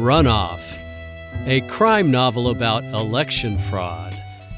[0.00, 0.78] Runoff,
[1.46, 4.16] a crime novel about election fraud,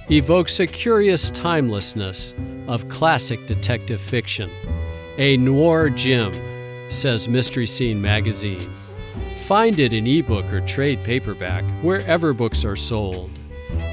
[0.08, 2.32] evokes a curious timelessness
[2.68, 4.48] of classic detective fiction.
[5.18, 6.32] A noir gem,
[6.90, 8.70] says Mystery Scene magazine.
[9.46, 13.28] Find it in ebook or trade paperback wherever books are sold.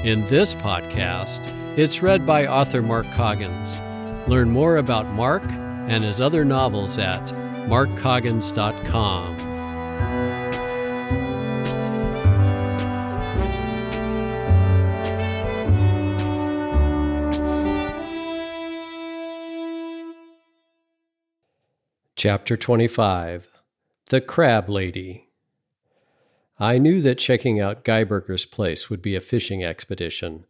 [0.04, 1.40] In this podcast,
[1.76, 3.80] it's read by author Mark Coggins.
[4.28, 7.26] Learn more about Mark and his other novels at
[7.66, 9.49] markcoggins.com.
[22.22, 23.48] Chapter 25
[24.10, 25.30] The Crab Lady.
[26.58, 30.44] I knew that checking out Geiberger's place would be a fishing expedition,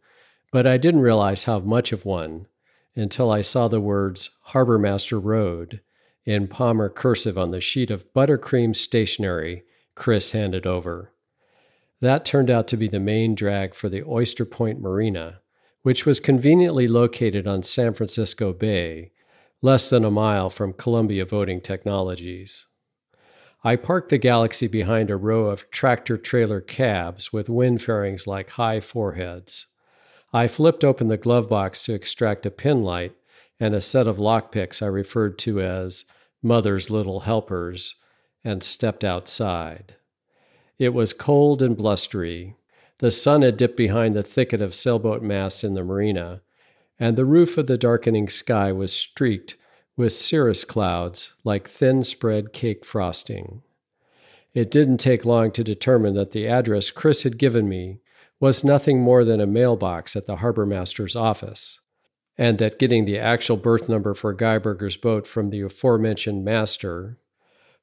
[0.51, 2.47] but I didn't realize how much of one
[2.93, 5.79] until I saw the words Harbormaster Road
[6.25, 9.63] in Palmer cursive on the sheet of buttercream stationery
[9.95, 11.13] Chris handed over.
[12.01, 15.39] That turned out to be the main drag for the Oyster Point Marina,
[15.83, 19.13] which was conveniently located on San Francisco Bay
[19.61, 22.67] less than a mile from Columbia Voting Technologies.
[23.63, 28.51] I parked the Galaxy behind a row of tractor trailer cabs with wind fairings like
[28.51, 29.67] high foreheads.
[30.33, 33.15] I flipped open the glove box to extract a pin light
[33.59, 36.05] and a set of lockpicks I referred to as
[36.41, 37.95] Mother's Little Helpers
[38.43, 39.95] and stepped outside.
[40.79, 42.55] It was cold and blustery.
[42.97, 46.41] The sun had dipped behind the thicket of sailboat masts in the marina,
[47.01, 49.55] and the roof of the darkening sky was streaked
[49.97, 53.63] with cirrus clouds like thin spread cake frosting.
[54.53, 58.01] It didn't take long to determine that the address Chris had given me
[58.39, 61.79] was nothing more than a mailbox at the harbor master's office,
[62.37, 67.17] and that getting the actual berth number for Geiberger's boat from the aforementioned master,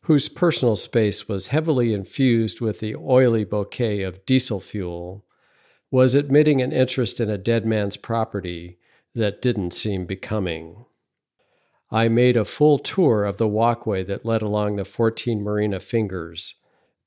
[0.03, 5.25] whose personal space was heavily infused with the oily bouquet of diesel fuel,
[5.91, 8.78] was admitting an interest in a dead man's property
[9.19, 10.85] that didn't seem becoming.
[11.91, 16.55] I made a full tour of the walkway that led along the 14 Marina fingers,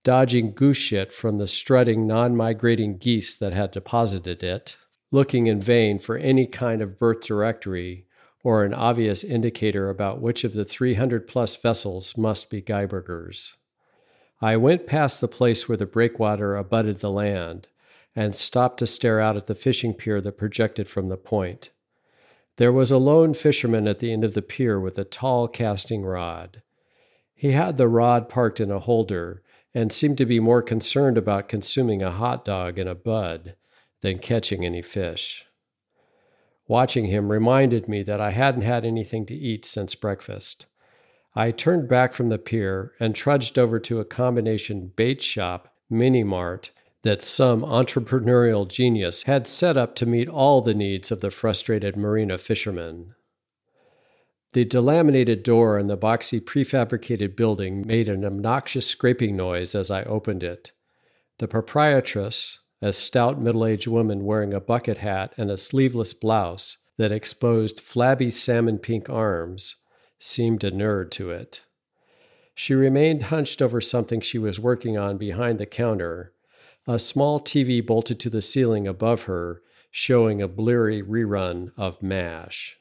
[0.04, 4.78] dodging goose shit from the strutting, non migrating geese that had deposited it,
[5.12, 8.08] looking in vain for any kind of berth directory
[8.44, 13.56] or an obvious indicator about which of the 300 plus vessels must be Geiberger's.
[14.42, 17.68] I went past the place where the breakwater abutted the land
[18.16, 21.70] and stopped to stare out at the fishing pier that projected from the point.
[22.62, 26.04] There was a lone fisherman at the end of the pier with a tall casting
[26.04, 26.62] rod.
[27.34, 29.42] He had the rod parked in a holder
[29.74, 33.56] and seemed to be more concerned about consuming a hot dog and a bud
[34.02, 35.48] than catching any fish.
[36.68, 40.68] Watching him reminded me that I hadn't had anything to eat since breakfast.
[41.34, 46.24] I turned back from the pier and trudged over to a combination bait shop, mini
[46.24, 46.70] mart,
[47.04, 51.98] that some entrepreneurial genius had set up to meet all the needs of the frustrated
[51.98, 53.16] marina fishermen.
[54.54, 60.04] The delaminated door in the boxy prefabricated building made an obnoxious scraping noise as I
[60.04, 60.74] opened it.
[61.40, 66.78] The proprietress, a stout middle aged woman wearing a bucket hat and a sleeveless blouse
[66.98, 69.78] that exposed flabby salmon pink arms,
[70.20, 71.62] seemed inured to it.
[72.54, 76.34] She remained hunched over something she was working on behind the counter,
[76.88, 79.62] a small TV bolted to the ceiling above her,
[79.92, 82.78] showing a bleary rerun of MASH.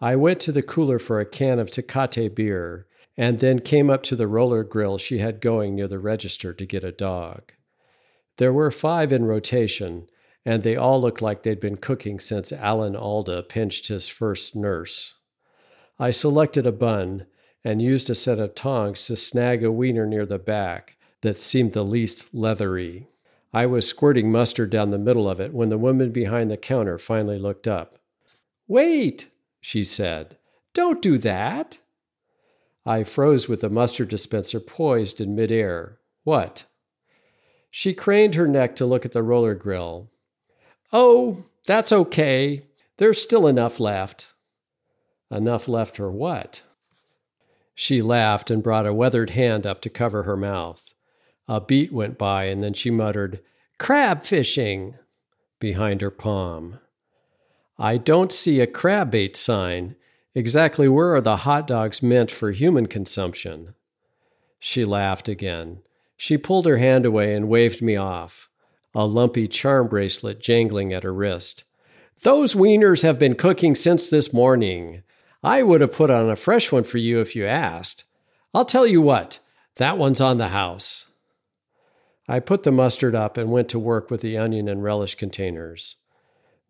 [0.00, 2.86] I went to the cooler for a can of Tecate beer
[3.16, 6.66] and then came up to the roller grill she had going near the register to
[6.66, 7.52] get a dog.
[8.38, 10.08] There were five in rotation,
[10.44, 15.14] and they all looked like they'd been cooking since Alan Alda pinched his first nurse.
[15.98, 17.26] I selected a bun
[17.64, 21.72] and used a set of tongs to snag a wiener near the back that seemed
[21.72, 23.08] the least leathery.
[23.50, 26.98] I was squirting mustard down the middle of it when the woman behind the counter
[26.98, 27.94] finally looked up.
[28.68, 29.28] Wait,
[29.58, 30.36] she said.
[30.74, 31.78] Don't do that.
[32.84, 35.98] I froze with the mustard dispenser poised in midair.
[36.24, 36.66] What?
[37.70, 40.10] She craned her neck to look at the roller grill.
[40.92, 42.66] Oh, that's okay.
[42.98, 44.34] There's still enough left.
[45.30, 46.60] Enough left for what?
[47.74, 50.93] She laughed and brought a weathered hand up to cover her mouth.
[51.46, 53.40] A beat went by, and then she muttered,
[53.78, 54.94] Crab fishing,
[55.60, 56.78] behind her palm.
[57.78, 59.96] I don't see a crab bait sign.
[60.34, 63.74] Exactly where are the hot dogs meant for human consumption?
[64.58, 65.82] She laughed again.
[66.16, 68.48] She pulled her hand away and waved me off,
[68.94, 71.64] a lumpy charm bracelet jangling at her wrist.
[72.22, 75.02] Those wieners have been cooking since this morning.
[75.42, 78.04] I would have put on a fresh one for you if you asked.
[78.54, 79.40] I'll tell you what,
[79.76, 81.06] that one's on the house.
[82.26, 85.96] I put the mustard up and went to work with the onion and relish containers.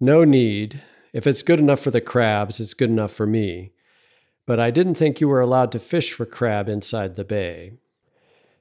[0.00, 0.82] No need.
[1.12, 3.72] If it's good enough for the crabs, it's good enough for me.
[4.46, 7.74] But I didn't think you were allowed to fish for crab inside the bay.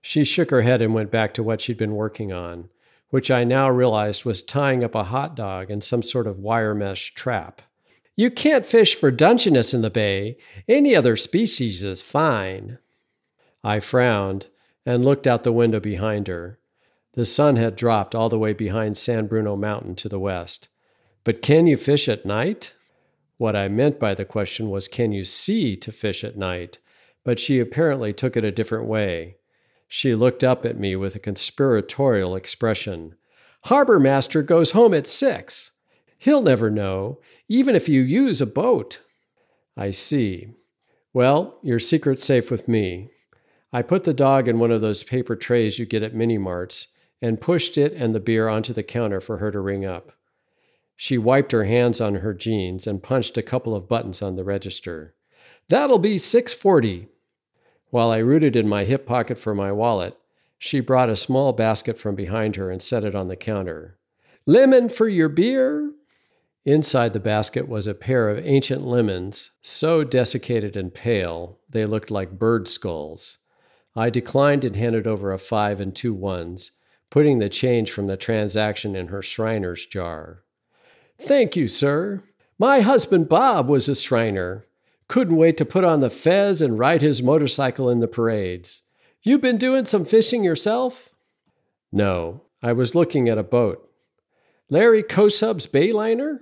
[0.01, 2.69] She shook her head and went back to what she'd been working on,
[3.10, 6.75] which I now realized was tying up a hot dog in some sort of wire
[6.75, 7.62] mesh trap.
[8.16, 10.38] You can't fish for Dungeness in the bay.
[10.68, 12.78] Any other species is fine.
[13.63, 14.48] I frowned
[14.86, 16.60] and looked out the window behind her.
[17.13, 20.68] The sun had dropped all the way behind San Bruno Mountain to the west.
[21.24, 22.74] But can you fish at night?
[23.38, 26.80] What I meant by the question was, can you see to fish at night?
[27.24, 29.38] But she apparently took it a different way.
[29.88, 33.15] She looked up at me with a conspiratorial expression.
[33.65, 35.71] Harbor master goes home at six.
[36.18, 39.01] He'll never know, even if you use a boat.
[39.77, 40.48] I see.
[41.13, 43.10] Well, your secret's safe with me.
[43.71, 46.88] I put the dog in one of those paper trays you get at mini marts
[47.24, 50.12] and pushed it and the beer onto the counter for her to ring up.
[50.98, 54.44] She wiped her hands on her jeans and punched a couple of buttons on the
[54.44, 55.16] register.
[55.70, 57.08] That'll be 640.
[57.92, 60.18] While I rooted in my hip pocket for my wallet,
[60.58, 63.98] she brought a small basket from behind her and set it on the counter.
[64.46, 65.94] Lemon for your beer?
[66.66, 72.12] Inside the basket was a pair of ancient lemons, so desiccated and pale they looked
[72.12, 73.38] like bird skulls.
[73.96, 76.72] I declined and handed over a five and two ones,
[77.13, 80.42] putting the change from the transaction in her Shriner's jar.
[81.19, 82.24] Thank you, sir.
[82.57, 84.65] My husband Bob was a Shriner.
[85.07, 88.81] Couldn't wait to put on the fez and ride his motorcycle in the parades.
[89.21, 91.13] You been doing some fishing yourself?
[91.92, 93.88] No, I was looking at a boat.
[94.68, 96.39] Larry Kosub's Bayliner?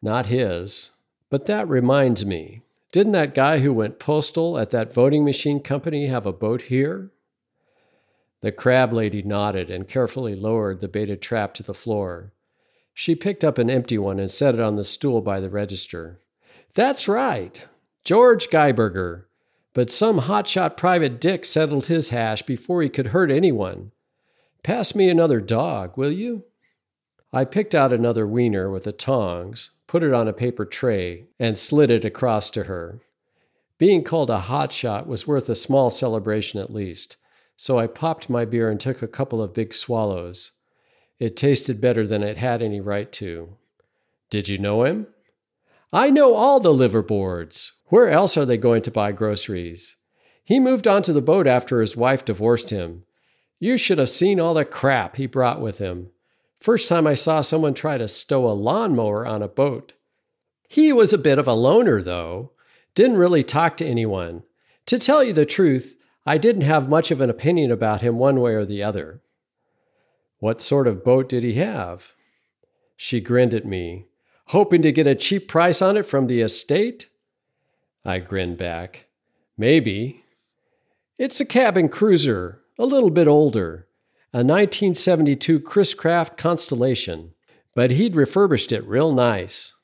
[0.00, 0.90] Not his.
[1.30, 2.62] But that reminds me.
[2.92, 7.10] Didn't that guy who went postal at that voting machine company have a boat here?
[8.42, 12.32] The crab lady nodded and carefully lowered the baited trap to the floor.
[12.94, 16.20] She picked up an empty one and set it on the stool by the register.
[16.74, 17.66] That's right,
[18.04, 19.24] George Geiberger.
[19.72, 23.92] But some hotshot private dick settled his hash before he could hurt anyone.
[24.62, 26.44] Pass me another dog, will you?
[27.32, 31.56] I picked out another wiener with the tongs, put it on a paper tray, and
[31.56, 33.00] slid it across to her.
[33.78, 37.16] Being called a hotshot was worth a small celebration at least
[37.62, 40.52] so I popped my beer and took a couple of big swallows.
[41.18, 43.58] It tasted better than it had any right to.
[44.30, 45.08] Did you know him?
[45.92, 47.72] I know all the liveaboards.
[47.88, 49.98] Where else are they going to buy groceries?
[50.42, 53.04] He moved onto the boat after his wife divorced him.
[53.58, 56.12] You should have seen all the crap he brought with him.
[56.60, 59.92] First time I saw someone try to stow a lawnmower on a boat.
[60.66, 62.52] He was a bit of a loner, though.
[62.94, 64.44] Didn't really talk to anyone.
[64.86, 68.40] To tell you the truth, I didn't have much of an opinion about him one
[68.40, 69.22] way or the other.
[70.38, 72.14] What sort of boat did he have?
[72.96, 74.06] She grinned at me.
[74.46, 77.08] Hoping to get a cheap price on it from the estate?
[78.04, 79.06] I grinned back.
[79.56, 80.24] Maybe.
[81.18, 83.86] It's a cabin cruiser, a little bit older,
[84.32, 87.34] a 1972 Chris Craft Constellation,
[87.74, 89.74] but he'd refurbished it real nice.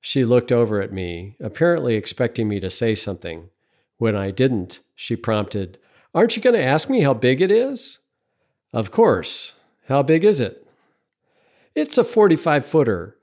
[0.00, 3.48] She looked over at me, apparently expecting me to say something.
[3.98, 5.78] When I didn't, she prompted,
[6.14, 7.98] Aren't you going to ask me how big it is?
[8.72, 9.54] Of course.
[9.88, 10.66] How big is it?
[11.74, 13.16] It's a 45 footer.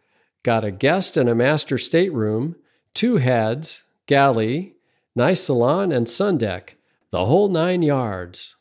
[0.43, 2.55] Got a guest and a master stateroom,
[2.93, 4.75] two heads, galley,
[5.15, 6.75] nice salon, and sun deck.
[7.11, 8.55] The whole nine yards.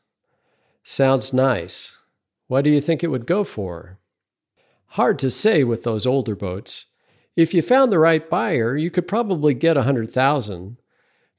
[0.83, 1.97] Sounds nice.
[2.47, 3.99] What do you think it would go for?
[4.95, 6.87] Hard to say with those older boats.
[7.37, 10.77] If you found the right buyer, you could probably get a hundred thousand.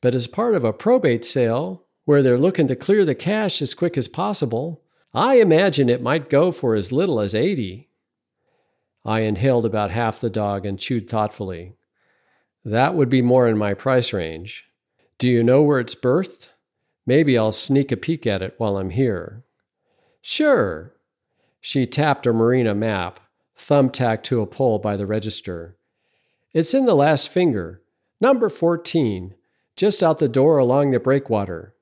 [0.02, 3.74] But as part of a probate sale, where they're looking to clear the cash as
[3.74, 4.82] quick as possible,
[5.14, 7.88] I imagine it might go for as little as 80.
[9.06, 11.74] I inhaled about half the dog and chewed thoughtfully.
[12.66, 14.68] That would be more in my price range.
[15.18, 16.50] Do you know where it's berthed?
[17.06, 19.44] Maybe I'll sneak a peek at it while I'm here.
[20.22, 20.94] Sure.
[21.60, 23.20] She tapped a marina map,
[23.58, 25.76] thumbtacked to a pole by the register.
[26.54, 27.82] It's in the last finger,
[28.20, 29.36] number 14,
[29.76, 31.74] just out the door along the breakwater.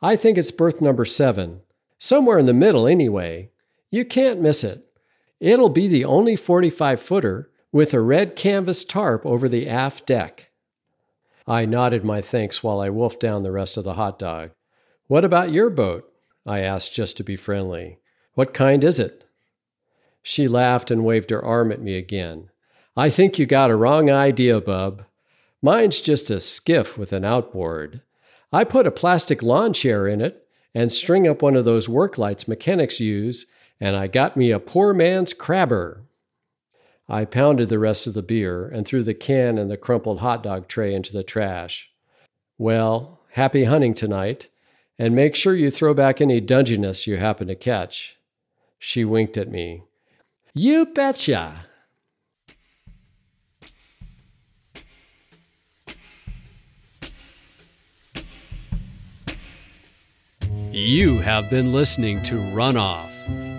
[0.00, 1.60] I think it's berth number seven.
[1.98, 3.50] Somewhere in the middle, anyway.
[3.90, 4.84] You can't miss it.
[5.40, 10.50] It'll be the only 45 footer with a red canvas tarp over the aft deck.
[11.46, 14.50] I nodded my thanks while I wolfed down the rest of the hot dog.
[15.06, 16.10] What about your boat?
[16.46, 17.98] I asked just to be friendly.
[18.34, 19.24] What kind is it?
[20.22, 22.48] She laughed and waved her arm at me again.
[22.96, 25.04] I think you got a wrong idea, bub.
[25.64, 28.02] Mine's just a skiff with an outboard.
[28.52, 32.18] I put a plastic lawn chair in it, and string up one of those work
[32.18, 33.46] lights mechanics use,
[33.80, 36.02] and I got me a poor man's crabber.
[37.08, 40.42] I pounded the rest of the beer and threw the can and the crumpled hot
[40.42, 41.90] dog tray into the trash.
[42.58, 44.48] Well, happy hunting tonight,
[44.98, 48.18] and make sure you throw back any Dungeness you happen to catch.
[48.78, 49.84] She winked at me.
[50.52, 51.64] You betcha!
[60.74, 63.12] You have been listening to Runoff,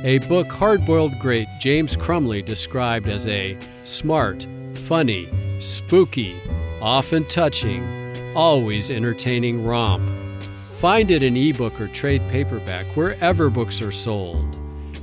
[0.04, 5.30] a book hard boiled great James Crumley described as a smart, funny,
[5.62, 6.36] spooky,
[6.82, 7.82] often touching,
[8.36, 10.04] always entertaining romp.
[10.80, 14.58] Find it in ebook or trade paperback wherever books are sold.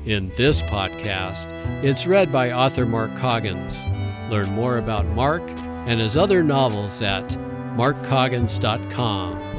[0.05, 1.47] In this podcast,
[1.83, 3.87] it's read by author Mark Coggins.
[4.29, 5.43] Learn more about Mark
[5.87, 7.27] and his other novels at
[7.75, 9.52] markcoggins.com.